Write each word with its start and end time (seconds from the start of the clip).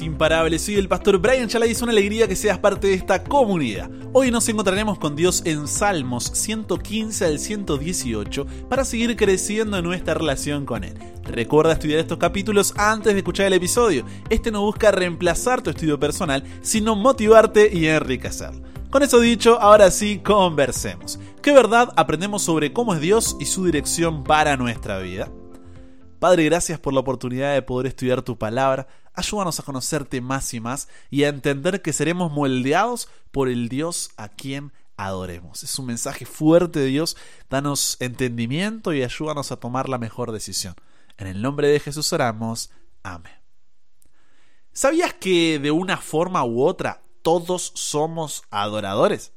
Imparables. 0.00 0.62
Soy 0.62 0.76
el 0.76 0.88
pastor 0.88 1.18
Brian 1.18 1.48
Chalai. 1.48 1.74
Una 1.82 1.90
alegría 1.90 2.28
que 2.28 2.36
seas 2.36 2.58
parte 2.58 2.86
de 2.86 2.94
esta 2.94 3.24
comunidad. 3.24 3.90
Hoy 4.12 4.30
nos 4.30 4.48
encontraremos 4.48 4.98
con 4.98 5.16
Dios 5.16 5.42
en 5.44 5.66
Salmos 5.66 6.30
115 6.32 7.24
al 7.24 7.38
118 7.40 8.46
para 8.68 8.84
seguir 8.84 9.16
creciendo 9.16 9.76
en 9.78 9.84
nuestra 9.84 10.14
relación 10.14 10.64
con 10.64 10.84
Él. 10.84 10.94
Recuerda 11.24 11.72
estudiar 11.72 11.98
estos 11.98 12.18
capítulos 12.18 12.72
antes 12.76 13.12
de 13.12 13.18
escuchar 13.18 13.46
el 13.46 13.54
episodio. 13.54 14.04
Este 14.28 14.52
no 14.52 14.62
busca 14.62 14.92
reemplazar 14.92 15.60
tu 15.60 15.70
estudio 15.70 15.98
personal, 15.98 16.44
sino 16.62 16.94
motivarte 16.94 17.70
y 17.72 17.86
enriquecerlo. 17.86 18.62
Con 18.90 19.02
eso 19.02 19.18
dicho, 19.20 19.60
ahora 19.60 19.90
sí, 19.90 20.18
conversemos. 20.18 21.18
¿Qué 21.42 21.52
verdad 21.52 21.92
aprendemos 21.96 22.42
sobre 22.42 22.72
cómo 22.72 22.94
es 22.94 23.00
Dios 23.00 23.36
y 23.40 23.46
su 23.46 23.64
dirección 23.64 24.24
para 24.24 24.56
nuestra 24.56 24.98
vida? 24.98 25.30
Padre, 26.20 26.44
gracias 26.44 26.78
por 26.78 26.92
la 26.92 27.00
oportunidad 27.00 27.54
de 27.54 27.62
poder 27.62 27.86
estudiar 27.86 28.20
tu 28.20 28.36
palabra. 28.36 28.86
Ayúdanos 29.14 29.58
a 29.58 29.62
conocerte 29.62 30.20
más 30.20 30.52
y 30.52 30.60
más 30.60 30.86
y 31.08 31.24
a 31.24 31.28
entender 31.28 31.80
que 31.80 31.94
seremos 31.94 32.30
moldeados 32.30 33.08
por 33.30 33.48
el 33.48 33.70
Dios 33.70 34.10
a 34.18 34.28
quien 34.28 34.70
adoremos. 34.98 35.62
Es 35.62 35.78
un 35.78 35.86
mensaje 35.86 36.26
fuerte 36.26 36.78
de 36.78 36.86
Dios. 36.86 37.16
Danos 37.48 37.96
entendimiento 38.00 38.92
y 38.92 39.02
ayúdanos 39.02 39.50
a 39.50 39.56
tomar 39.56 39.88
la 39.88 39.96
mejor 39.96 40.30
decisión. 40.30 40.74
En 41.16 41.26
el 41.26 41.40
nombre 41.40 41.68
de 41.68 41.80
Jesús 41.80 42.12
oramos. 42.12 42.70
Amén. 43.02 43.32
¿Sabías 44.74 45.14
que 45.14 45.58
de 45.58 45.70
una 45.70 45.96
forma 45.96 46.44
u 46.44 46.62
otra 46.62 47.02
todos 47.22 47.72
somos 47.74 48.42
adoradores? 48.50 49.32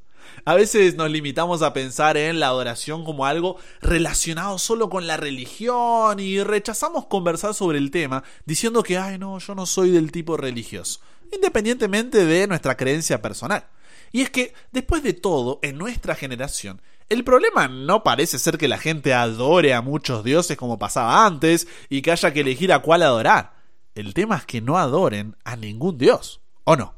A 0.46 0.56
veces 0.56 0.96
nos 0.96 1.10
limitamos 1.10 1.62
a 1.62 1.74
pensar 1.74 2.18
en 2.18 2.40
la 2.40 2.48
adoración 2.48 3.04
como 3.04 3.26
algo 3.26 3.58
relacionado 3.82 4.60
solo 4.60 4.90
con 4.90 5.08
la 5.08 5.18
religión 5.18 6.20
y 6.20 6.44
rechazamos 6.44 7.06
conversar 7.06 7.54
sobre 7.54 7.78
el 7.78 7.92
tema 7.92 8.24
diciendo 8.46 8.84
que, 8.84 8.98
ay 8.98 9.18
no, 9.18 9.40
yo 9.40 9.56
no 9.56 9.66
soy 9.66 9.92
del 9.92 10.12
tipo 10.12 10.38
religioso, 10.38 11.00
independientemente 11.32 12.26
de 12.26 12.48
nuestra 12.48 12.76
creencia 12.78 13.22
personal. 13.22 13.66
Y 14.12 14.22
es 14.22 14.30
que, 14.30 14.54
después 14.72 15.02
de 15.02 15.14
todo, 15.14 15.60
en 15.64 15.78
nuestra 15.78 16.14
generación, 16.14 16.82
el 17.10 17.24
problema 17.24 17.68
no 17.68 18.04
parece 18.04 18.40
ser 18.40 18.58
que 18.58 18.68
la 18.68 18.78
gente 18.78 19.14
adore 19.14 19.74
a 19.74 19.82
muchos 19.82 20.24
dioses 20.24 20.58
como 20.58 20.80
pasaba 20.80 21.26
antes 21.26 21.68
y 21.90 22.02
que 22.02 22.12
haya 22.12 22.32
que 22.32 22.42
elegir 22.42 22.72
a 22.74 22.80
cuál 22.80 23.04
adorar. 23.04 23.54
El 23.96 24.14
tema 24.14 24.38
es 24.38 24.46
que 24.46 24.62
no 24.62 24.78
adoren 24.78 25.36
a 25.44 25.56
ningún 25.56 25.98
dios, 25.98 26.42
¿o 26.64 26.76
no? 26.76 26.96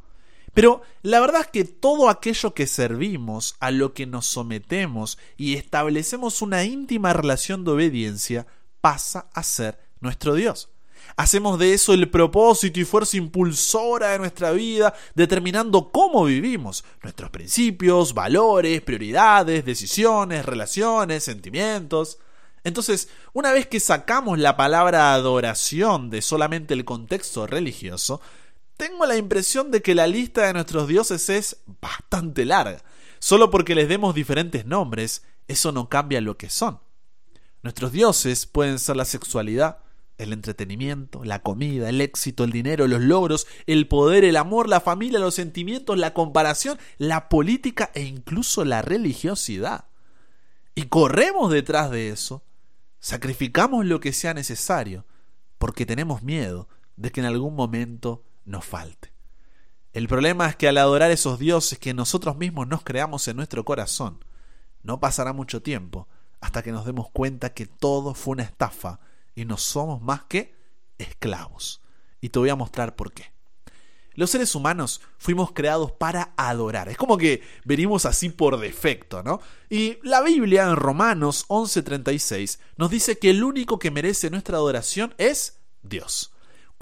Pero 0.55 0.81
la 1.01 1.19
verdad 1.19 1.41
es 1.41 1.47
que 1.47 1.65
todo 1.65 2.09
aquello 2.09 2.53
que 2.53 2.65
servimos, 2.65 3.55
a 3.59 3.71
lo 3.71 3.93
que 3.93 4.05
nos 4.05 4.25
sometemos 4.25 5.19
y 5.35 5.55
establecemos 5.55 6.41
una 6.41 6.63
íntima 6.63 7.11
relación 7.11 7.65
de 7.65 7.71
obediencia, 7.71 8.47
pasa 8.79 9.27
a 9.33 9.43
ser 9.43 9.77
nuestro 9.99 10.33
Dios. 10.33 10.69
Hacemos 11.17 11.59
de 11.59 11.73
eso 11.73 11.93
el 11.93 12.09
propósito 12.09 12.79
y 12.79 12.85
fuerza 12.85 13.17
impulsora 13.17 14.11
de 14.11 14.19
nuestra 14.19 14.51
vida, 14.51 14.93
determinando 15.13 15.91
cómo 15.91 16.23
vivimos, 16.23 16.85
nuestros 17.03 17.31
principios, 17.31 18.13
valores, 18.13 18.81
prioridades, 18.81 19.65
decisiones, 19.65 20.45
relaciones, 20.45 21.25
sentimientos. 21.25 22.17
Entonces, 22.63 23.09
una 23.33 23.51
vez 23.51 23.67
que 23.67 23.81
sacamos 23.81 24.39
la 24.39 24.55
palabra 24.55 25.13
adoración 25.13 26.09
de 26.09 26.21
solamente 26.21 26.73
el 26.73 26.85
contexto 26.85 27.45
religioso, 27.45 28.21
tengo 28.77 29.05
la 29.05 29.17
impresión 29.17 29.71
de 29.71 29.81
que 29.81 29.95
la 29.95 30.07
lista 30.07 30.47
de 30.47 30.53
nuestros 30.53 30.87
dioses 30.87 31.29
es 31.29 31.57
bastante 31.81 32.45
larga. 32.45 32.83
Solo 33.19 33.49
porque 33.49 33.75
les 33.75 33.87
demos 33.87 34.13
diferentes 34.13 34.65
nombres, 34.65 35.23
eso 35.47 35.71
no 35.71 35.89
cambia 35.89 36.21
lo 36.21 36.37
que 36.37 36.49
son. 36.49 36.79
Nuestros 37.63 37.91
dioses 37.91 38.45
pueden 38.45 38.77
ser 38.77 38.95
la 38.95 39.05
sexualidad, 39.05 39.79
el 40.17 40.33
entretenimiento, 40.33 41.23
la 41.23 41.41
comida, 41.41 41.89
el 41.89 42.01
éxito, 42.01 42.43
el 42.43 42.51
dinero, 42.51 42.87
los 42.87 43.01
logros, 43.01 43.47
el 43.65 43.87
poder, 43.87 44.23
el 44.23 44.37
amor, 44.37 44.69
la 44.69 44.81
familia, 44.81 45.19
los 45.19 45.35
sentimientos, 45.35 45.97
la 45.97 46.13
comparación, 46.13 46.77
la 46.97 47.27
política 47.27 47.91
e 47.93 48.03
incluso 48.03 48.63
la 48.65 48.81
religiosidad. 48.81 49.85
Y 50.75 50.83
corremos 50.83 51.51
detrás 51.51 51.89
de 51.89 52.09
eso, 52.09 52.43
sacrificamos 52.99 53.85
lo 53.85 53.99
que 53.99 54.13
sea 54.13 54.33
necesario, 54.33 55.05
porque 55.57 55.85
tenemos 55.85 56.21
miedo 56.21 56.67
de 56.97 57.11
que 57.11 57.21
en 57.21 57.25
algún 57.25 57.55
momento 57.55 58.23
nos 58.45 58.65
falte. 58.65 59.13
El 59.93 60.07
problema 60.07 60.47
es 60.47 60.55
que 60.55 60.67
al 60.67 60.77
adorar 60.77 61.11
esos 61.11 61.39
dioses 61.39 61.79
que 61.79 61.93
nosotros 61.93 62.37
mismos 62.37 62.67
nos 62.67 62.83
creamos 62.83 63.27
en 63.27 63.37
nuestro 63.37 63.63
corazón, 63.63 64.23
no 64.83 64.99
pasará 64.99 65.33
mucho 65.33 65.61
tiempo 65.61 66.07
hasta 66.41 66.61
que 66.61 66.71
nos 66.71 66.85
demos 66.85 67.09
cuenta 67.11 67.53
que 67.53 67.65
todo 67.65 68.13
fue 68.13 68.33
una 68.33 68.43
estafa 68.43 68.99
y 69.35 69.45
no 69.45 69.57
somos 69.57 70.01
más 70.01 70.23
que 70.25 70.53
esclavos. 70.97 71.81
Y 72.21 72.29
te 72.29 72.39
voy 72.39 72.49
a 72.49 72.55
mostrar 72.55 72.95
por 72.95 73.11
qué. 73.11 73.31
Los 74.15 74.29
seres 74.31 74.55
humanos 74.55 75.01
fuimos 75.17 75.51
creados 75.51 75.91
para 75.91 76.33
adorar. 76.37 76.87
Es 76.87 76.97
como 76.97 77.17
que 77.17 77.43
venimos 77.65 78.05
así 78.05 78.29
por 78.29 78.59
defecto, 78.59 79.23
¿no? 79.23 79.41
Y 79.69 79.97
la 80.03 80.21
Biblia 80.21 80.63
en 80.63 80.75
Romanos 80.75 81.45
11:36 81.49 82.59
nos 82.77 82.89
dice 82.89 83.17
que 83.17 83.29
el 83.29 83.43
único 83.43 83.77
que 83.77 83.91
merece 83.91 84.29
nuestra 84.29 84.57
adoración 84.57 85.13
es 85.17 85.59
Dios. 85.83 86.31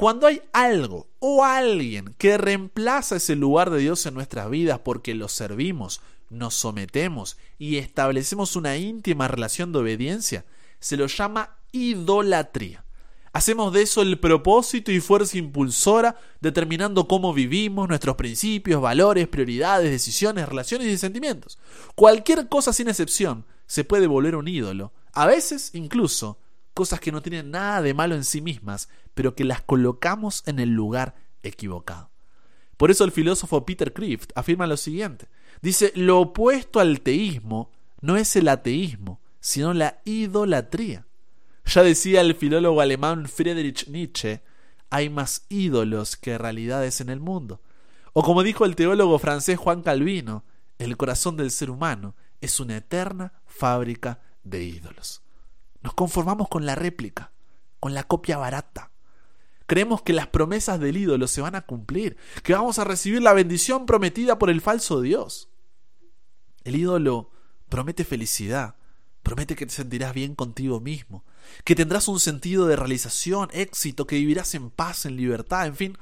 Cuando 0.03 0.27
hay 0.27 0.41
algo 0.51 1.07
o 1.19 1.45
alguien 1.45 2.13
que 2.17 2.37
reemplaza 2.37 3.15
ese 3.15 3.37
lugar 3.37 3.69
de 3.69 3.79
Dios 3.79 4.05
en 4.05 4.13
nuestras 4.13 4.49
vidas 4.49 4.79
porque 4.83 5.15
lo 5.15 5.29
servimos, 5.29 6.01
nos 6.29 6.55
sometemos 6.55 7.37
y 7.57 7.77
establecemos 7.77 8.57
una 8.57 8.75
íntima 8.75 9.29
relación 9.29 9.71
de 9.71 9.79
obediencia, 9.79 10.43
se 10.81 10.97
lo 10.97 11.07
llama 11.07 11.55
idolatría. 11.71 12.83
Hacemos 13.31 13.71
de 13.71 13.83
eso 13.83 14.01
el 14.01 14.19
propósito 14.19 14.91
y 14.91 14.99
fuerza 14.99 15.37
impulsora, 15.37 16.17
determinando 16.41 17.07
cómo 17.07 17.33
vivimos, 17.33 17.87
nuestros 17.87 18.17
principios, 18.17 18.81
valores, 18.81 19.29
prioridades, 19.29 19.89
decisiones, 19.89 20.49
relaciones 20.49 20.87
y 20.87 20.97
sentimientos. 20.97 21.59
Cualquier 21.95 22.49
cosa 22.49 22.73
sin 22.73 22.89
excepción 22.89 23.45
se 23.67 23.85
puede 23.85 24.07
volver 24.07 24.35
un 24.35 24.49
ídolo, 24.49 24.91
a 25.13 25.27
veces 25.27 25.69
incluso 25.73 26.39
cosas 26.73 26.99
que 26.99 27.11
no 27.11 27.21
tienen 27.21 27.51
nada 27.51 27.81
de 27.81 27.93
malo 27.93 28.15
en 28.15 28.23
sí 28.23 28.41
mismas, 28.41 28.89
pero 29.13 29.35
que 29.35 29.43
las 29.43 29.61
colocamos 29.61 30.43
en 30.45 30.59
el 30.59 30.69
lugar 30.69 31.15
equivocado. 31.43 32.09
Por 32.77 32.91
eso 32.91 33.03
el 33.03 33.11
filósofo 33.11 33.65
Peter 33.65 33.93
Crift 33.93 34.31
afirma 34.35 34.67
lo 34.67 34.77
siguiente. 34.77 35.27
Dice, 35.61 35.91
lo 35.95 36.19
opuesto 36.19 36.79
al 36.79 37.01
teísmo 37.01 37.71
no 38.01 38.17
es 38.17 38.35
el 38.35 38.47
ateísmo, 38.49 39.21
sino 39.39 39.73
la 39.73 40.01
idolatría. 40.03 41.05
Ya 41.65 41.83
decía 41.83 42.21
el 42.21 42.35
filólogo 42.35 42.81
alemán 42.81 43.27
Friedrich 43.27 43.87
Nietzsche, 43.87 44.41
hay 44.89 45.09
más 45.09 45.45
ídolos 45.49 46.17
que 46.17 46.37
realidades 46.37 47.01
en 47.01 47.09
el 47.09 47.19
mundo. 47.19 47.61
O 48.13 48.21
como 48.21 48.43
dijo 48.43 48.65
el 48.65 48.75
teólogo 48.75 49.17
francés 49.17 49.57
Juan 49.57 49.81
Calvino, 49.81 50.43
el 50.77 50.97
corazón 50.97 51.37
del 51.37 51.51
ser 51.51 51.69
humano 51.69 52.15
es 52.41 52.59
una 52.59 52.77
eterna 52.77 53.33
fábrica 53.45 54.21
de 54.43 54.63
ídolos. 54.63 55.22
Nos 55.83 55.93
conformamos 55.93 56.47
con 56.47 56.65
la 56.65 56.75
réplica, 56.75 57.31
con 57.79 57.93
la 57.93 58.03
copia 58.03 58.37
barata. 58.37 58.91
Creemos 59.67 60.01
que 60.01 60.13
las 60.13 60.27
promesas 60.27 60.79
del 60.79 60.97
ídolo 60.97 61.27
se 61.27 61.41
van 61.41 61.55
a 61.55 61.61
cumplir, 61.61 62.17
que 62.41 62.53
vamos 62.53 62.79
a 62.79 62.85
recibir 62.85 63.21
la 63.21 63.33
bendición 63.33 63.85
prometida 63.85 64.39
por 64.39 64.49
el 64.49 64.61
falso 64.61 65.01
Dios. 65.01 65.49
El 66.63 66.77
ídolo 66.77 67.31
promete 67.69 68.05
felicidad, 68.05 68.75
promete 69.23 69.55
que 69.55 69.65
te 69.65 69.73
sentirás 69.73 70.13
bien 70.13 70.35
contigo 70.35 70.79
mismo, 70.79 71.23
que 71.65 71.75
tendrás 71.75 72.07
un 72.07 72.19
sentido 72.19 72.65
de 72.65 72.75
realización, 72.75 73.49
éxito, 73.51 74.07
que 74.07 74.17
vivirás 74.17 74.55
en 74.55 74.69
paz, 74.69 75.05
en 75.05 75.17
libertad, 75.17 75.67
en 75.67 75.75
fin. 75.75 75.97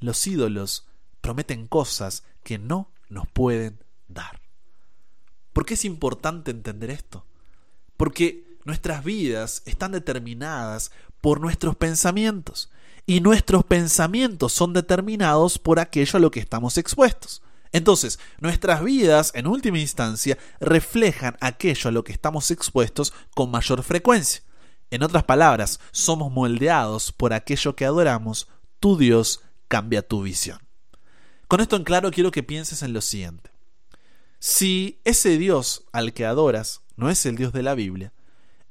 Los 0.00 0.26
ídolos 0.26 0.86
prometen 1.20 1.66
cosas 1.66 2.24
que 2.42 2.58
no 2.58 2.90
nos 3.08 3.26
pueden 3.28 3.78
dar. 4.08 4.40
¿Por 5.52 5.64
qué 5.64 5.74
es 5.74 5.84
importante 5.84 6.50
entender 6.50 6.90
esto? 6.90 7.24
Porque 7.96 8.51
nuestras 8.64 9.04
vidas 9.04 9.62
están 9.66 9.92
determinadas 9.92 10.90
por 11.20 11.40
nuestros 11.40 11.76
pensamientos 11.76 12.70
y 13.06 13.20
nuestros 13.20 13.64
pensamientos 13.64 14.52
son 14.52 14.72
determinados 14.72 15.58
por 15.58 15.80
aquello 15.80 16.16
a 16.16 16.20
lo 16.20 16.30
que 16.30 16.40
estamos 16.40 16.78
expuestos. 16.78 17.42
Entonces, 17.72 18.18
nuestras 18.38 18.84
vidas, 18.84 19.32
en 19.34 19.46
última 19.46 19.78
instancia, 19.78 20.36
reflejan 20.60 21.36
aquello 21.40 21.88
a 21.88 21.92
lo 21.92 22.04
que 22.04 22.12
estamos 22.12 22.50
expuestos 22.50 23.14
con 23.34 23.50
mayor 23.50 23.82
frecuencia. 23.82 24.42
En 24.90 25.02
otras 25.02 25.24
palabras, 25.24 25.80
somos 25.90 26.30
moldeados 26.30 27.12
por 27.12 27.32
aquello 27.32 27.74
que 27.74 27.86
adoramos, 27.86 28.46
tu 28.78 28.98
Dios 28.98 29.40
cambia 29.68 30.06
tu 30.06 30.22
visión. 30.22 30.58
Con 31.48 31.60
esto 31.60 31.76
en 31.76 31.84
claro 31.84 32.10
quiero 32.10 32.30
que 32.30 32.42
pienses 32.42 32.82
en 32.82 32.92
lo 32.92 33.00
siguiente. 33.00 33.50
Si 34.38 35.00
ese 35.04 35.38
Dios 35.38 35.84
al 35.92 36.12
que 36.12 36.26
adoras 36.26 36.82
no 36.96 37.08
es 37.08 37.24
el 37.24 37.36
Dios 37.36 37.52
de 37.54 37.62
la 37.62 37.74
Biblia, 37.74 38.12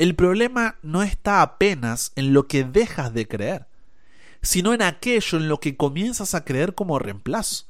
el 0.02 0.16
problema 0.16 0.78
no 0.82 1.04
está 1.04 1.44
apenas 1.44 2.12
en 2.16 2.34
lo 2.34 2.48
que 2.48 2.64
dejas 2.64 3.14
de 3.14 3.28
creer, 3.28 3.68
sino 4.42 4.74
en 4.74 4.82
aquello 4.82 5.38
en 5.38 5.48
lo 5.48 5.60
que 5.60 5.78
comienzas 5.78 6.34
a 6.34 6.44
creer 6.44 6.74
como 6.74 6.98
reemplazo. 6.98 7.68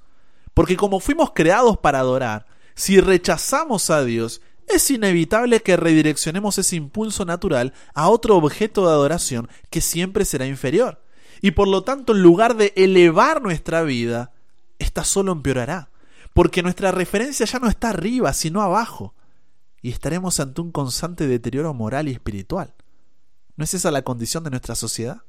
Porque 0.54 0.78
como 0.78 1.02
fuimos 1.02 1.32
creados 1.36 1.80
para 1.80 2.00
adorar, 2.00 2.46
si 2.74 3.02
rechazamos 3.02 3.90
a 3.90 4.06
Dios, 4.06 4.40
es 4.70 4.90
inevitable 4.90 5.62
que 5.62 5.76
redireccionemos 5.76 6.58
ese 6.58 6.78
impulso 6.78 7.26
natural 7.26 7.74
a 7.94 8.08
otro 8.08 8.38
objeto 8.38 8.88
de 8.88 8.94
adoración 8.94 9.50
que 9.70 9.82
siempre 9.82 10.24
será 10.24 10.46
inferior. 10.46 11.04
Y 11.42 11.52
por 11.52 11.68
lo 11.68 11.84
tanto, 11.84 12.14
en 12.14 12.22
lugar 12.22 12.56
de 12.56 12.72
elevar 12.78 13.42
nuestra 13.42 13.82
vida, 13.84 14.32
esta 14.80 15.04
solo 15.04 15.34
empeorará. 15.34 15.90
Porque 16.34 16.64
nuestra 16.64 16.92
referencia 16.92 17.46
ya 17.46 17.60
no 17.60 17.68
está 17.68 17.90
arriba, 17.90 18.32
sino 18.32 18.62
abajo. 18.62 19.14
Y 19.82 19.90
estaremos 19.90 20.40
ante 20.40 20.62
un 20.62 20.72
constante 20.72 21.28
deterioro 21.28 21.74
moral 21.74 22.08
y 22.08 22.12
espiritual. 22.12 22.74
¿No 23.56 23.64
es 23.64 23.74
esa 23.74 23.92
la 23.92 24.04
condición 24.04 24.44
de 24.44 24.50
nuestra 24.52 24.76
sociedad? 24.76 25.22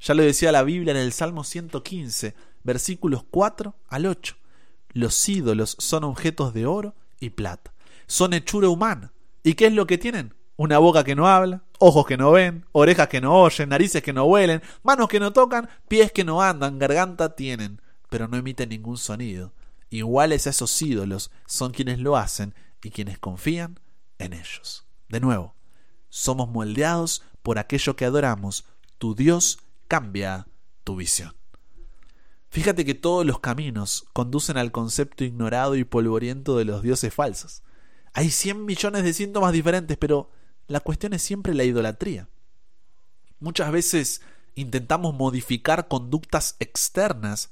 Ya 0.00 0.14
lo 0.14 0.22
decía 0.22 0.50
la 0.50 0.62
Biblia 0.62 0.92
en 0.92 0.96
el 0.96 1.12
Salmo 1.12 1.44
115, 1.44 2.34
versículos 2.64 3.24
4 3.30 3.74
al 3.88 4.06
8. 4.06 4.36
Los 4.92 5.28
ídolos 5.28 5.76
son 5.78 6.04
objetos 6.04 6.54
de 6.54 6.66
oro 6.66 6.94
y 7.20 7.30
plata. 7.30 7.72
Son 8.06 8.32
hechura 8.32 8.68
humana. 8.68 9.12
¿Y 9.42 9.54
qué 9.54 9.66
es 9.66 9.72
lo 9.72 9.86
que 9.86 9.98
tienen? 9.98 10.34
Una 10.56 10.78
boca 10.78 11.04
que 11.04 11.14
no 11.14 11.28
habla, 11.28 11.62
ojos 11.78 12.06
que 12.06 12.16
no 12.16 12.32
ven, 12.32 12.66
orejas 12.72 13.08
que 13.08 13.20
no 13.20 13.40
oyen, 13.40 13.68
narices 13.68 14.02
que 14.02 14.12
no 14.12 14.24
huelen, 14.24 14.62
manos 14.82 15.08
que 15.08 15.20
no 15.20 15.32
tocan, 15.32 15.68
pies 15.88 16.12
que 16.12 16.24
no 16.24 16.42
andan, 16.42 16.78
garganta 16.78 17.34
tienen, 17.34 17.80
pero 18.10 18.28
no 18.28 18.36
emiten 18.36 18.68
ningún 18.68 18.98
sonido. 18.98 19.52
Iguales 19.90 20.46
a 20.46 20.50
esos 20.50 20.80
ídolos 20.80 21.32
son 21.46 21.72
quienes 21.72 21.98
lo 21.98 22.16
hacen 22.16 22.54
y 22.82 22.90
quienes 22.90 23.18
confían 23.18 23.80
en 24.18 24.32
ellos. 24.32 24.86
De 25.08 25.20
nuevo, 25.20 25.56
somos 26.08 26.48
moldeados 26.48 27.24
por 27.42 27.58
aquello 27.58 27.96
que 27.96 28.04
adoramos. 28.04 28.64
Tu 28.98 29.14
Dios 29.14 29.58
cambia 29.88 30.46
tu 30.84 30.96
visión. 30.96 31.34
Fíjate 32.50 32.84
que 32.84 32.94
todos 32.94 33.26
los 33.26 33.40
caminos 33.40 34.06
conducen 34.12 34.56
al 34.56 34.72
concepto 34.72 35.24
ignorado 35.24 35.76
y 35.76 35.84
polvoriento 35.84 36.56
de 36.56 36.64
los 36.64 36.82
dioses 36.82 37.12
falsos. 37.12 37.62
Hay 38.12 38.30
100 38.30 38.64
millones 38.64 39.04
de 39.04 39.12
síntomas 39.12 39.52
diferentes, 39.52 39.96
pero 39.96 40.30
la 40.66 40.80
cuestión 40.80 41.12
es 41.12 41.22
siempre 41.22 41.54
la 41.54 41.64
idolatría. 41.64 42.28
Muchas 43.38 43.70
veces 43.70 44.20
intentamos 44.54 45.14
modificar 45.14 45.88
conductas 45.88 46.56
externas 46.58 47.50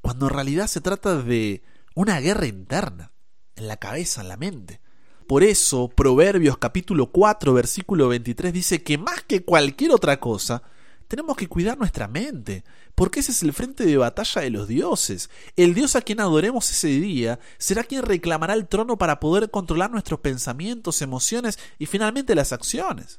cuando 0.00 0.28
en 0.28 0.34
realidad 0.34 0.66
se 0.66 0.80
trata 0.80 1.22
de 1.22 1.62
una 1.98 2.20
guerra 2.20 2.46
interna, 2.46 3.10
en 3.56 3.66
la 3.66 3.76
cabeza, 3.76 4.20
en 4.20 4.28
la 4.28 4.36
mente. 4.36 4.80
Por 5.26 5.42
eso, 5.42 5.88
Proverbios 5.88 6.56
capítulo 6.56 7.10
4, 7.10 7.52
versículo 7.52 8.06
23 8.06 8.52
dice 8.52 8.84
que 8.84 8.96
más 8.96 9.24
que 9.24 9.44
cualquier 9.44 9.90
otra 9.90 10.20
cosa, 10.20 10.62
tenemos 11.08 11.36
que 11.36 11.48
cuidar 11.48 11.76
nuestra 11.76 12.06
mente, 12.06 12.62
porque 12.94 13.18
ese 13.18 13.32
es 13.32 13.42
el 13.42 13.52
frente 13.52 13.84
de 13.84 13.96
batalla 13.96 14.42
de 14.42 14.50
los 14.50 14.68
dioses. 14.68 15.28
El 15.56 15.74
dios 15.74 15.96
a 15.96 16.02
quien 16.02 16.20
adoremos 16.20 16.70
ese 16.70 16.86
día 16.86 17.40
será 17.58 17.82
quien 17.82 18.02
reclamará 18.02 18.54
el 18.54 18.68
trono 18.68 18.96
para 18.96 19.18
poder 19.18 19.50
controlar 19.50 19.90
nuestros 19.90 20.20
pensamientos, 20.20 21.02
emociones 21.02 21.58
y 21.80 21.86
finalmente 21.86 22.36
las 22.36 22.52
acciones. 22.52 23.18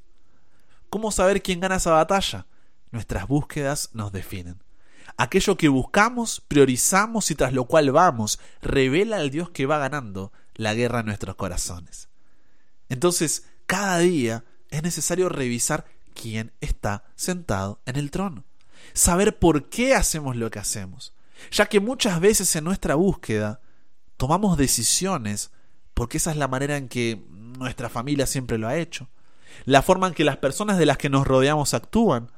¿Cómo 0.90 1.12
saber 1.12 1.42
quién 1.42 1.60
gana 1.60 1.76
esa 1.76 1.92
batalla? 1.92 2.48
Nuestras 2.92 3.28
búsquedas 3.28 3.90
nos 3.92 4.14
definen. 4.14 4.69
Aquello 5.22 5.58
que 5.58 5.68
buscamos, 5.68 6.42
priorizamos 6.48 7.30
y 7.30 7.36
tras 7.36 7.52
lo 7.52 7.66
cual 7.66 7.92
vamos, 7.92 8.40
revela 8.62 9.18
al 9.18 9.32
Dios 9.32 9.50
que 9.50 9.66
va 9.66 9.78
ganando 9.78 10.32
la 10.56 10.74
guerra 10.74 11.02
en 11.02 11.08
nuestros 11.08 11.36
corazones. 11.36 12.08
Entonces, 12.88 13.46
cada 13.66 13.98
día 13.98 14.46
es 14.70 14.82
necesario 14.82 15.28
revisar 15.28 15.84
quién 16.14 16.54
está 16.62 17.04
sentado 17.18 17.82
en 17.86 17.98
el 17.98 18.12
trono. 18.12 18.46
Saber 18.94 19.38
por 19.40 19.68
qué 19.68 19.94
hacemos 19.94 20.38
lo 20.38 20.50
que 20.50 20.60
hacemos. 20.60 21.14
Ya 21.52 21.66
que 21.66 21.82
muchas 21.82 22.22
veces 22.22 22.56
en 22.56 22.64
nuestra 22.64 22.96
búsqueda 22.96 23.60
tomamos 24.16 24.58
decisiones 24.58 25.52
porque 25.96 26.16
esa 26.16 26.32
es 26.32 26.38
la 26.38 26.48
manera 26.48 26.78
en 26.78 26.88
que 26.88 27.26
nuestra 27.58 27.90
familia 27.90 28.26
siempre 28.26 28.58
lo 28.58 28.70
ha 28.70 28.78
hecho, 28.78 29.10
la 29.66 29.82
forma 29.82 30.08
en 30.08 30.14
que 30.14 30.24
las 30.24 30.38
personas 30.38 30.78
de 30.78 30.86
las 30.86 30.98
que 30.98 31.10
nos 31.10 31.28
rodeamos 31.28 31.74
actúan, 31.74 32.32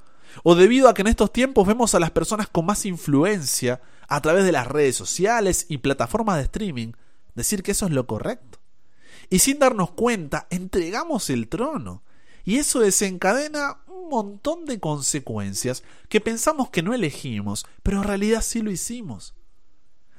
o 0.44 0.56
debido 0.56 0.90
a 0.90 0.94
que 0.94 1.02
en 1.02 1.08
estos 1.08 1.32
tiempos 1.34 1.68
vemos 1.68 1.96
a 1.96 2.00
las 2.00 2.12
personas 2.12 2.48
con 2.48 2.66
más 2.66 2.86
influencia 2.86 3.82
a 4.08 4.22
través 4.22 4.44
de 4.46 4.52
las 4.52 4.68
redes 4.68 4.96
sociales 4.96 5.66
y 5.70 5.80
plataformas 5.80 6.38
de 6.38 6.44
streaming 6.44 6.94
decir 7.36 7.64
que 7.64 7.72
eso 7.72 7.86
es 7.86 7.92
lo 7.92 8.08
correcto. 8.08 8.60
Y 9.30 9.40
sin 9.40 9.60
darnos 9.60 9.92
cuenta, 9.92 10.48
entregamos 10.50 11.30
el 11.30 11.48
trono 11.48 12.04
y 12.44 12.58
eso 12.58 12.80
desencadena 12.80 13.78
un 13.88 14.10
montón 14.10 14.66
de 14.66 14.80
consecuencias 14.80 15.84
que 16.10 16.22
pensamos 16.22 16.70
que 16.70 16.82
no 16.82 16.94
elegimos, 16.94 17.66
pero 17.84 17.98
en 17.98 18.04
realidad 18.04 18.42
sí 18.42 18.62
lo 18.62 18.72
hicimos. 18.72 19.36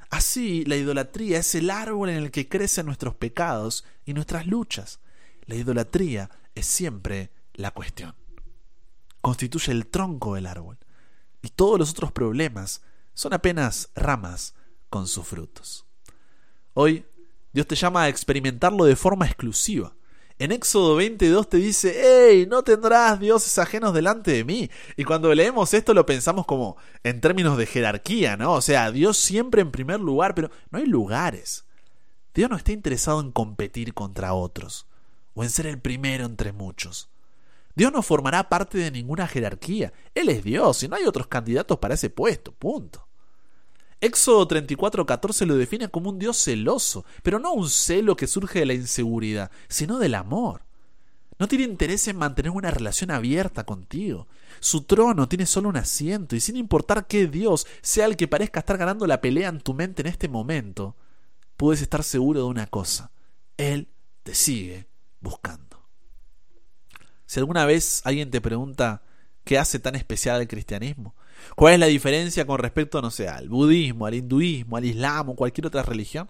Así, 0.09 0.63
la 0.65 0.75
idolatría 0.75 1.39
es 1.39 1.55
el 1.55 1.69
árbol 1.69 2.09
en 2.09 2.17
el 2.17 2.31
que 2.31 2.47
crecen 2.47 2.85
nuestros 2.85 3.15
pecados 3.15 3.83
y 4.05 4.13
nuestras 4.13 4.47
luchas. 4.47 4.99
La 5.45 5.55
idolatría 5.55 6.29
es 6.55 6.67
siempre 6.67 7.31
la 7.53 7.71
cuestión. 7.71 8.15
Constituye 9.23 9.71
el 9.71 9.87
tronco 9.87 10.35
del 10.35 10.45
árbol. 10.45 10.77
Y 11.41 11.49
todos 11.49 11.79
los 11.79 11.89
otros 11.89 12.11
problemas 12.11 12.83
son 13.15 13.33
apenas 13.33 13.89
ramas 13.95 14.53
con 14.91 15.07
sus 15.07 15.25
frutos. 15.25 15.87
Hoy, 16.75 17.07
Dios 17.51 17.65
te 17.65 17.75
llama 17.75 18.03
a 18.03 18.09
experimentarlo 18.09 18.85
de 18.85 18.95
forma 18.95 19.25
exclusiva 19.25 19.95
en 20.39 20.51
Éxodo 20.51 20.95
22 20.95 21.47
te 21.47 21.57
dice, 21.57 21.95
hey, 22.03 22.47
no 22.49 22.63
tendrás 22.63 23.19
dioses 23.19 23.57
ajenos 23.59 23.93
delante 23.93 24.31
de 24.31 24.43
mí. 24.43 24.69
Y 24.97 25.03
cuando 25.03 25.33
leemos 25.33 25.73
esto 25.73 25.93
lo 25.93 26.05
pensamos 26.05 26.45
como 26.45 26.75
en 27.03 27.21
términos 27.21 27.57
de 27.57 27.65
jerarquía, 27.65 28.35
¿no? 28.35 28.53
O 28.53 28.61
sea, 28.61 28.91
Dios 28.91 29.17
siempre 29.17 29.61
en 29.61 29.71
primer 29.71 29.99
lugar, 29.99 30.33
pero 30.33 30.49
no 30.71 30.79
hay 30.79 30.85
lugares. 30.85 31.65
Dios 32.33 32.49
no 32.49 32.57
está 32.57 32.71
interesado 32.71 33.21
en 33.21 33.31
competir 33.31 33.93
contra 33.93 34.33
otros, 34.33 34.87
o 35.35 35.43
en 35.43 35.49
ser 35.51 35.67
el 35.67 35.79
primero 35.79 36.25
entre 36.25 36.51
muchos. 36.51 37.09
Dios 37.75 37.91
no 37.91 38.01
formará 38.01 38.49
parte 38.49 38.77
de 38.77 38.91
ninguna 38.91 39.27
jerarquía. 39.27 39.93
Él 40.13 40.29
es 40.29 40.43
Dios 40.43 40.83
y 40.83 40.87
no 40.87 40.95
hay 40.95 41.05
otros 41.05 41.27
candidatos 41.27 41.79
para 41.79 41.95
ese 41.95 42.09
puesto, 42.09 42.51
punto. 42.51 43.07
Éxodo 43.99 44.47
34:14 44.47 45.45
lo 45.45 45.55
define 45.55 45.87
como 45.87 46.09
un 46.09 46.19
Dios 46.19 46.37
celoso, 46.37 47.05
pero 47.23 47.39
no 47.39 47.53
un 47.53 47.69
celo 47.69 48.15
que 48.15 48.27
surge 48.27 48.59
de 48.59 48.65
la 48.65 48.73
inseguridad, 48.73 49.49
sino 49.69 49.97
del 49.97 50.15
amor. 50.15 50.65
No 51.39 51.47
tiene 51.47 51.63
interés 51.63 52.07
en 52.07 52.17
mantener 52.17 52.51
una 52.51 52.69
relación 52.69 53.11
abierta 53.11 53.65
contigo. 53.65 54.27
Su 54.59 54.83
trono 54.83 55.27
tiene 55.27 55.45
solo 55.45 55.69
un 55.69 55.77
asiento 55.77 56.35
y 56.35 56.39
sin 56.39 56.57
importar 56.57 57.07
qué 57.07 57.27
Dios 57.27 57.65
sea 57.81 58.05
el 58.05 58.17
que 58.17 58.27
parezca 58.27 58.59
estar 58.59 58.77
ganando 58.77 59.07
la 59.07 59.19
pelea 59.19 59.49
en 59.49 59.61
tu 59.61 59.73
mente 59.73 60.01
en 60.01 60.07
este 60.07 60.27
momento, 60.27 60.95
puedes 61.57 61.81
estar 61.81 62.03
seguro 62.03 62.41
de 62.41 62.45
una 62.45 62.67
cosa. 62.67 63.11
Él 63.57 63.89
te 64.23 64.35
sigue 64.35 64.87
buscando. 65.21 65.72
Si 67.25 67.39
alguna 67.39 67.65
vez 67.65 68.01
alguien 68.05 68.31
te 68.31 68.41
pregunta 68.41 69.01
qué 69.43 69.57
hace 69.57 69.79
tan 69.79 69.95
especial 69.95 70.41
el 70.41 70.47
cristianismo, 70.47 71.15
¿Cuál 71.55 71.73
es 71.73 71.79
la 71.79 71.85
diferencia 71.87 72.45
con 72.45 72.59
respecto, 72.59 73.01
no 73.01 73.09
al 73.29 73.49
budismo, 73.49 74.05
al 74.05 74.15
hinduismo, 74.15 74.77
al 74.77 74.85
islam 74.85 75.29
o 75.29 75.35
cualquier 75.35 75.67
otra 75.67 75.83
religión? 75.83 76.29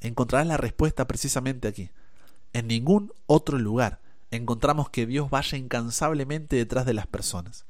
Encontrarás 0.00 0.46
la 0.46 0.56
respuesta 0.56 1.06
precisamente 1.06 1.68
aquí. 1.68 1.90
En 2.52 2.66
ningún 2.68 3.12
otro 3.26 3.58
lugar 3.58 4.00
encontramos 4.30 4.90
que 4.90 5.06
Dios 5.06 5.30
vaya 5.30 5.56
incansablemente 5.56 6.56
detrás 6.56 6.86
de 6.86 6.94
las 6.94 7.06
personas. 7.06 7.66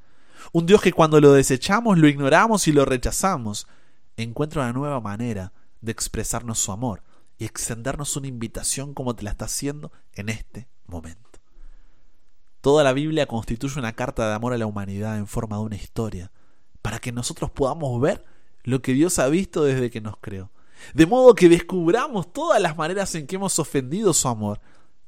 Un 0.53 0.67
Dios 0.67 0.81
que 0.81 0.93
cuando 0.93 1.21
lo 1.21 1.33
desechamos, 1.33 1.99
lo 1.99 2.09
ignoramos 2.09 2.67
y 2.69 2.73
lo 2.73 2.85
rechazamos, 2.85 3.67
encuentra 4.17 4.63
una 4.63 4.73
nueva 4.73 5.01
manera 5.01 5.53
de 5.81 5.93
expresarnos 5.93 6.59
su 6.59 6.73
amor 6.73 7.03
y 7.39 7.45
extendernos 7.45 8.17
una 8.17 8.29
invitación 8.29 8.95
como 8.95 9.15
te 9.15 9.25
la 9.25 9.31
está 9.31 9.47
haciendo 9.47 9.93
en 10.15 10.29
este 10.29 10.69
momento. 10.87 11.34
Toda 12.65 12.83
la 12.83 12.95
Biblia 12.95 13.27
constituye 13.27 13.79
una 13.79 13.93
carta 13.93 14.27
de 14.27 14.33
amor 14.33 14.55
a 14.55 14.57
la 14.57 14.65
humanidad 14.65 15.19
en 15.19 15.27
forma 15.27 15.59
de 15.59 15.65
una 15.65 15.77
historia, 15.77 16.33
para 16.81 16.99
que 16.99 17.13
nosotros 17.13 17.51
podamos 17.51 18.01
ver 18.01 18.25
lo 18.63 18.81
que 18.81 18.95
Dios 18.95 19.19
ha 19.19 19.29
visto 19.29 19.65
desde 19.65 19.91
que 19.91 20.01
nos 20.01 20.17
creó. 20.17 20.51
De 20.95 21.05
modo 21.05 21.35
que 21.35 21.51
descubramos 21.51 22.33
todas 22.33 22.63
las 22.63 22.79
maneras 22.79 23.15
en 23.17 23.27
que 23.27 23.37
hemos 23.37 23.59
ofendido 23.59 24.15
su 24.15 24.29
amor 24.29 24.63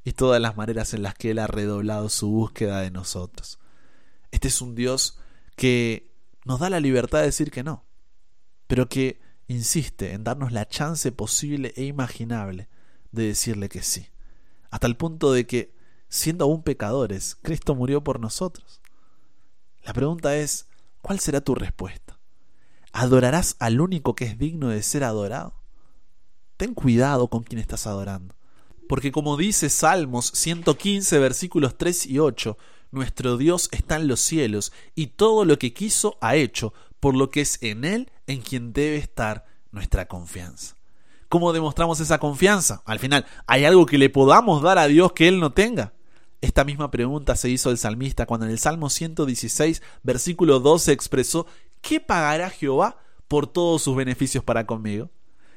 y 0.04 0.12
todas 0.12 0.38
las 0.38 0.58
maneras 0.58 0.92
en 0.92 1.02
las 1.02 1.14
que 1.14 1.30
Él 1.30 1.38
ha 1.38 1.46
redoblado 1.46 2.10
su 2.10 2.28
búsqueda 2.28 2.82
de 2.82 2.90
nosotros. 2.90 3.58
Este 4.32 4.48
es 4.48 4.60
un 4.60 4.74
Dios 4.74 5.18
que 5.56 6.12
nos 6.44 6.60
da 6.60 6.68
la 6.68 6.78
libertad 6.78 7.20
de 7.20 7.24
decir 7.24 7.50
que 7.50 7.64
no, 7.64 7.86
pero 8.66 8.90
que 8.90 9.18
insiste 9.48 10.12
en 10.12 10.24
darnos 10.24 10.52
la 10.52 10.68
chance 10.68 11.10
posible 11.10 11.72
e 11.74 11.84
imaginable 11.84 12.68
de 13.12 13.28
decirle 13.28 13.70
que 13.70 13.80
sí, 13.80 14.08
hasta 14.68 14.86
el 14.86 14.98
punto 14.98 15.32
de 15.32 15.46
que, 15.46 15.74
siendo 16.08 16.44
aún 16.44 16.62
pecadores, 16.62 17.36
Cristo 17.42 17.74
murió 17.74 18.02
por 18.02 18.20
nosotros. 18.20 18.80
La 19.82 19.92
pregunta 19.92 20.36
es, 20.36 20.66
¿Cuál 21.06 21.20
será 21.20 21.40
tu 21.40 21.54
respuesta? 21.54 22.18
¿Adorarás 22.92 23.54
al 23.60 23.80
único 23.80 24.16
que 24.16 24.24
es 24.24 24.36
digno 24.36 24.70
de 24.70 24.82
ser 24.82 25.04
adorado? 25.04 25.54
Ten 26.56 26.74
cuidado 26.74 27.28
con 27.28 27.44
quien 27.44 27.60
estás 27.60 27.86
adorando. 27.86 28.34
Porque 28.88 29.12
como 29.12 29.36
dice 29.36 29.70
Salmos 29.70 30.32
115 30.34 31.20
versículos 31.20 31.78
3 31.78 32.06
y 32.06 32.18
8, 32.18 32.58
nuestro 32.90 33.36
Dios 33.36 33.68
está 33.70 33.94
en 33.94 34.08
los 34.08 34.20
cielos 34.20 34.72
y 34.96 35.06
todo 35.06 35.44
lo 35.44 35.60
que 35.60 35.72
quiso 35.72 36.18
ha 36.20 36.34
hecho, 36.34 36.74
por 36.98 37.14
lo 37.14 37.30
que 37.30 37.42
es 37.42 37.62
en 37.62 37.84
Él 37.84 38.10
en 38.26 38.40
quien 38.40 38.72
debe 38.72 38.96
estar 38.96 39.44
nuestra 39.70 40.08
confianza. 40.08 40.74
¿Cómo 41.28 41.52
demostramos 41.52 42.00
esa 42.00 42.18
confianza? 42.18 42.82
Al 42.84 42.98
final, 42.98 43.26
¿hay 43.46 43.64
algo 43.64 43.86
que 43.86 43.98
le 43.98 44.10
podamos 44.10 44.60
dar 44.60 44.78
a 44.78 44.88
Dios 44.88 45.12
que 45.12 45.28
Él 45.28 45.38
no 45.38 45.52
tenga? 45.52 45.92
Esta 46.40 46.64
misma 46.64 46.90
pregunta 46.90 47.34
se 47.36 47.48
hizo 47.48 47.70
el 47.70 47.78
salmista 47.78 48.26
cuando 48.26 48.46
en 48.46 48.52
el 48.52 48.58
Salmo 48.58 48.90
116, 48.90 49.82
versículo 50.02 50.60
12 50.60 50.92
expresó, 50.92 51.46
¿qué 51.80 52.00
pagará 52.00 52.50
Jehová 52.50 52.98
por 53.28 53.46
todos 53.46 53.82
sus 53.82 53.96
beneficios 53.96 54.44
para 54.44 54.66
conmigo? 54.66 55.10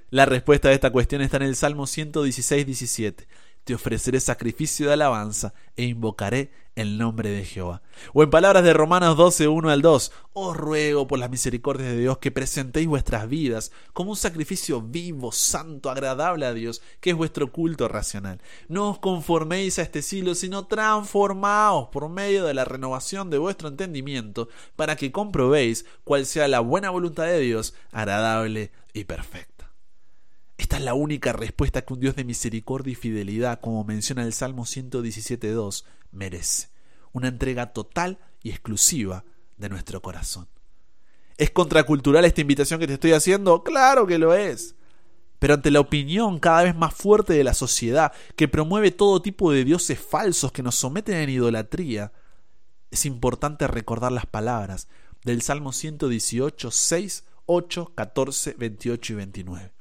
La 0.10 0.26
respuesta 0.26 0.70
a 0.70 0.74
esta 0.74 0.92
cuestión 0.92 1.22
está 1.22 1.38
en 1.38 1.44
el 1.44 1.56
Salmo 1.56 1.86
116, 1.86 2.66
17 2.66 3.28
te 3.70 3.76
ofreceré 3.76 4.20
sacrificio 4.20 4.88
de 4.88 4.94
alabanza 4.94 5.54
e 5.76 5.84
invocaré 5.84 6.50
el 6.74 6.98
nombre 6.98 7.30
de 7.30 7.46
Jehová. 7.46 7.84
O 8.14 8.24
en 8.24 8.32
palabras 8.32 8.64
de 8.64 8.74
Romanos 8.74 9.16
12, 9.16 9.48
1 9.48 9.70
al 9.70 9.84
2, 9.84 10.12
os 10.34 10.58
ruego 10.58 11.08
por 11.08 11.20
las 11.20 11.30
misericordias 11.30 11.92
de 11.92 12.00
Dios 12.00 12.18
que 12.18 12.32
presentéis 12.32 12.88
vuestras 12.88 13.30
vidas 13.30 13.72
como 13.94 14.10
un 14.10 14.16
sacrificio 14.16 14.82
vivo, 14.82 15.32
santo, 15.32 15.92
agradable 15.92 16.48
a 16.48 16.54
Dios, 16.56 16.82
que 17.00 17.12
es 17.12 17.16
vuestro 17.16 17.52
culto 17.52 17.88
racional. 17.88 18.42
No 18.70 18.90
os 18.90 18.98
conforméis 18.98 19.78
a 19.78 19.84
este 19.84 20.02
siglo, 20.02 20.34
sino 20.34 20.66
transformaos 20.66 21.90
por 21.90 22.10
medio 22.10 22.46
de 22.46 22.56
la 22.56 22.66
renovación 22.66 23.30
de 23.30 23.38
vuestro 23.38 23.68
entendimiento, 23.68 24.50
para 24.76 24.96
que 24.96 25.12
comprobéis 25.12 25.86
cuál 26.04 26.26
sea 26.26 26.48
la 26.48 26.62
buena 26.62 26.90
voluntad 26.90 27.26
de 27.26 27.40
Dios, 27.40 27.76
agradable 27.92 28.72
y 28.94 29.04
perfecta. 29.04 29.59
Esta 30.60 30.75
es 30.75 30.84
la 30.84 30.94
única 30.94 31.32
respuesta 31.32 31.84
que 31.84 31.94
un 31.94 32.01
Dios 32.01 32.18
de 32.18 32.25
misericordia 32.25 32.92
y 32.92 32.96
fidelidad, 32.96 33.62
como 33.62 33.86
menciona 33.86 34.25
el 34.25 34.34
Salmo 34.34 34.66
117.2, 34.66 35.86
merece. 36.12 36.68
Una 37.13 37.30
entrega 37.30 37.72
total 37.72 38.20
y 38.44 38.50
exclusiva 38.50 39.24
de 39.56 39.70
nuestro 39.70 40.01
corazón. 40.01 40.50
¿Es 41.38 41.50
contracultural 41.51 42.25
esta 42.25 42.42
invitación 42.42 42.78
que 42.78 42.88
te 42.88 42.96
estoy 42.96 43.13
haciendo? 43.13 43.63
Claro 43.63 44.06
que 44.06 44.18
lo 44.18 44.34
es. 44.34 44.75
Pero 45.39 45.54
ante 45.54 45.72
la 45.72 45.80
opinión 45.80 46.39
cada 46.39 46.63
vez 46.63 46.75
más 46.75 46.94
fuerte 46.94 47.32
de 47.32 47.46
la 47.46 47.54
sociedad, 47.54 48.12
que 48.36 48.50
promueve 48.50 48.92
todo 48.92 49.22
tipo 49.22 49.54
de 49.54 49.63
dioses 49.63 49.98
falsos 49.98 50.51
que 50.51 50.62
nos 50.62 50.75
someten 50.75 51.16
en 51.16 51.30
idolatría, 51.30 52.12
es 52.92 53.06
importante 53.06 53.66
recordar 53.66 54.12
las 54.12 54.25
palabras 54.25 54.89
del 55.24 55.42
Salmo 55.42 55.72
118, 55.72 56.70
6, 56.70 57.24
8, 57.46 57.94
14, 57.96 58.56
28 58.60 59.13
y 59.13 59.16
29. 59.16 59.79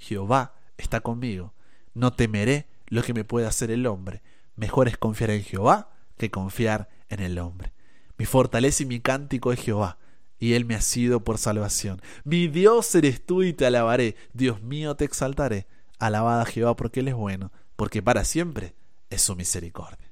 Jehová 0.00 0.54
está 0.78 1.00
conmigo. 1.00 1.52
No 1.94 2.12
temeré 2.12 2.66
lo 2.86 3.02
que 3.02 3.14
me 3.14 3.22
pueda 3.22 3.48
hacer 3.48 3.70
el 3.70 3.86
hombre. 3.86 4.22
Mejor 4.56 4.88
es 4.88 4.96
confiar 4.96 5.30
en 5.30 5.44
Jehová 5.44 5.92
que 6.16 6.30
confiar 6.30 6.88
en 7.08 7.20
el 7.20 7.38
hombre. 7.38 7.72
Mi 8.18 8.24
fortaleza 8.24 8.82
y 8.82 8.86
mi 8.86 9.00
cántico 9.00 9.52
es 9.52 9.60
Jehová, 9.60 9.98
y 10.38 10.54
Él 10.54 10.64
me 10.64 10.74
ha 10.74 10.80
sido 10.80 11.22
por 11.22 11.38
salvación. 11.38 12.00
Mi 12.24 12.48
Dios 12.48 12.94
eres 12.94 13.24
tú 13.24 13.42
y 13.42 13.52
te 13.52 13.66
alabaré. 13.66 14.16
Dios 14.32 14.62
mío 14.62 14.94
te 14.96 15.04
exaltaré. 15.04 15.66
Alabada 15.98 16.44
Jehová 16.46 16.76
porque 16.76 17.00
Él 17.00 17.08
es 17.08 17.14
bueno, 17.14 17.52
porque 17.76 18.02
para 18.02 18.24
siempre 18.24 18.74
es 19.10 19.22
su 19.22 19.36
misericordia. 19.36 20.10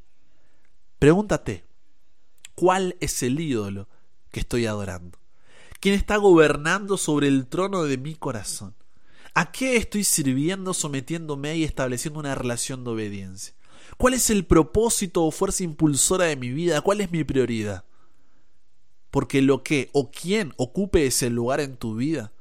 Pregúntate, 0.99 1.65
¿cuál 2.55 2.97
es 3.01 3.23
el 3.23 3.41
ídolo 3.41 3.89
que 4.31 4.41
estoy 4.41 4.67
adorando? 4.67 5.19
¿Quién 5.81 5.95
está 5.95 6.17
gobernando 6.17 6.99
sobre 6.99 7.29
el 7.29 7.47
trono 7.47 7.85
de 7.85 7.97
mi 7.97 8.15
corazón? 8.15 8.75
¿A 9.39 9.53
qué 9.53 9.77
estoy 9.77 10.03
sirviendo, 10.03 10.75
sometiéndome 10.75 11.57
y 11.57 11.63
estableciendo 11.63 12.19
una 12.19 12.35
relación 12.35 12.83
de 12.83 12.91
obediencia? 12.91 13.55
¿Cuál 13.97 14.15
es 14.15 14.31
el 14.31 14.45
propósito 14.45 15.25
o 15.25 15.31
fuerza 15.31 15.63
impulsora 15.63 16.25
de 16.25 16.35
mi 16.35 16.51
vida? 16.51 16.81
¿Cuál 16.81 17.03
es 17.03 17.13
mi 17.13 17.23
prioridad? 17.23 17.85
Porque 19.13 19.41
lo 19.41 19.63
que 19.63 19.91
o 19.93 20.11
quién 20.11 20.55
ocupe 20.57 21.07
ese 21.07 21.31
lugar 21.31 21.61
en 21.61 21.77
tu 21.77 21.95
vida 21.95 22.33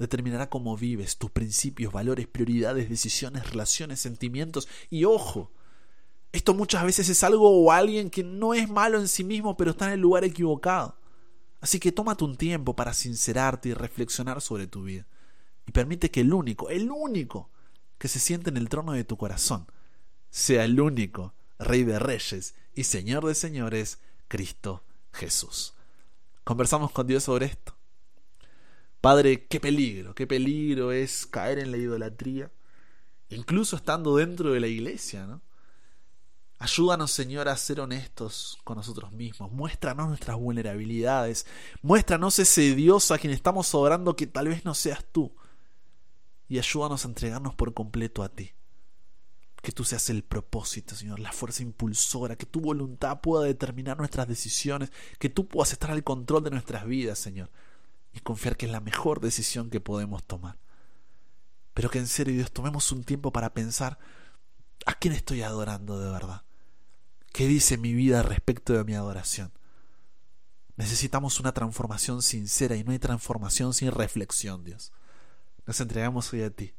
determinará 0.00 0.50
cómo 0.50 0.76
vives, 0.76 1.18
tus 1.18 1.30
principios, 1.30 1.92
valores, 1.92 2.26
prioridades, 2.26 2.90
decisiones, 2.90 3.48
relaciones, 3.48 4.00
sentimientos. 4.00 4.66
Y 4.90 5.04
ojo, 5.04 5.52
esto 6.32 6.52
muchas 6.52 6.82
veces 6.82 7.08
es 7.08 7.22
algo 7.22 7.48
o 7.48 7.70
alguien 7.70 8.10
que 8.10 8.24
no 8.24 8.54
es 8.54 8.68
malo 8.68 8.98
en 8.98 9.06
sí 9.06 9.22
mismo, 9.22 9.56
pero 9.56 9.70
está 9.70 9.86
en 9.86 9.92
el 9.92 10.00
lugar 10.00 10.24
equivocado. 10.24 10.96
Así 11.60 11.78
que 11.78 11.92
tómate 11.92 12.24
un 12.24 12.34
tiempo 12.36 12.74
para 12.74 12.92
sincerarte 12.92 13.68
y 13.68 13.74
reflexionar 13.74 14.40
sobre 14.40 14.66
tu 14.66 14.82
vida 14.82 15.06
y 15.66 15.72
permite 15.72 16.10
que 16.10 16.20
el 16.20 16.32
único, 16.32 16.70
el 16.70 16.90
único 16.90 17.50
que 17.98 18.08
se 18.08 18.18
siente 18.18 18.50
en 18.50 18.56
el 18.56 18.68
trono 18.68 18.92
de 18.92 19.04
tu 19.04 19.16
corazón, 19.16 19.66
sea 20.30 20.64
el 20.64 20.80
único 20.80 21.34
Rey 21.58 21.84
de 21.84 21.98
Reyes 21.98 22.54
y 22.74 22.84
Señor 22.84 23.26
de 23.26 23.34
Señores, 23.34 23.98
Cristo 24.28 24.82
Jesús. 25.12 25.74
Conversamos 26.44 26.92
con 26.92 27.06
Dios 27.06 27.24
sobre 27.24 27.46
esto. 27.46 27.74
Padre, 29.00 29.46
qué 29.46 29.60
peligro, 29.60 30.14
qué 30.14 30.26
peligro 30.26 30.92
es 30.92 31.26
caer 31.26 31.58
en 31.58 31.70
la 31.70 31.78
idolatría, 31.78 32.50
incluso 33.28 33.76
estando 33.76 34.16
dentro 34.16 34.52
de 34.52 34.60
la 34.60 34.66
iglesia, 34.66 35.26
¿no? 35.26 35.42
Ayúdanos, 36.58 37.10
Señor, 37.10 37.48
a 37.48 37.56
ser 37.56 37.80
honestos 37.80 38.58
con 38.64 38.76
nosotros 38.76 39.12
mismos. 39.12 39.50
Muéstranos 39.50 40.08
nuestras 40.08 40.36
vulnerabilidades. 40.36 41.46
Muéstranos 41.80 42.38
ese 42.38 42.74
Dios 42.74 43.10
a 43.10 43.18
quien 43.18 43.32
estamos 43.32 43.74
orando 43.74 44.14
que 44.14 44.26
tal 44.26 44.48
vez 44.48 44.62
no 44.66 44.74
seas 44.74 45.02
tú 45.10 45.32
y 46.50 46.58
ayúdanos 46.58 47.04
a 47.04 47.08
entregarnos 47.08 47.54
por 47.54 47.72
completo 47.72 48.24
a 48.24 48.28
ti. 48.28 48.52
Que 49.62 49.70
tú 49.70 49.84
seas 49.84 50.10
el 50.10 50.24
propósito, 50.24 50.96
Señor, 50.96 51.20
la 51.20 51.30
fuerza 51.30 51.62
impulsora, 51.62 52.34
que 52.34 52.44
tu 52.44 52.60
voluntad 52.60 53.20
pueda 53.20 53.44
determinar 53.44 53.96
nuestras 53.96 54.26
decisiones, 54.26 54.90
que 55.20 55.28
tú 55.28 55.46
puedas 55.46 55.72
estar 55.72 55.92
al 55.92 56.02
control 56.02 56.42
de 56.42 56.50
nuestras 56.50 56.86
vidas, 56.86 57.20
Señor, 57.20 57.50
y 58.12 58.18
confiar 58.18 58.56
que 58.56 58.66
es 58.66 58.72
la 58.72 58.80
mejor 58.80 59.20
decisión 59.20 59.70
que 59.70 59.80
podemos 59.80 60.24
tomar. 60.24 60.58
Pero 61.72 61.88
que 61.88 61.98
en 61.98 62.08
serio, 62.08 62.34
Dios, 62.34 62.50
tomemos 62.50 62.90
un 62.90 63.04
tiempo 63.04 63.32
para 63.32 63.54
pensar 63.54 64.00
a 64.86 64.94
quién 64.94 65.14
estoy 65.14 65.42
adorando 65.42 66.00
de 66.00 66.10
verdad. 66.10 66.42
¿Qué 67.32 67.46
dice 67.46 67.78
mi 67.78 67.94
vida 67.94 68.24
respecto 68.24 68.72
de 68.72 68.82
mi 68.82 68.94
adoración? 68.94 69.52
Necesitamos 70.74 71.38
una 71.38 71.52
transformación 71.52 72.22
sincera 72.22 72.74
y 72.74 72.82
no 72.82 72.90
hay 72.90 72.98
transformación 72.98 73.72
sin 73.72 73.92
reflexión, 73.92 74.64
Dios. 74.64 74.90
Nos 75.66 75.80
entregamos 75.80 76.32
hoy 76.32 76.42
a 76.42 76.50
ti. 76.50 76.74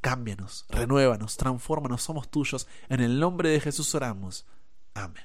Cámbianos, 0.00 0.66
renuévanos, 0.68 1.36
transfórmanos, 1.36 2.02
somos 2.02 2.30
tuyos. 2.30 2.66
En 2.88 3.00
el 3.00 3.18
nombre 3.18 3.48
de 3.48 3.60
Jesús 3.60 3.94
oramos. 3.94 4.46
Amén. 4.92 5.24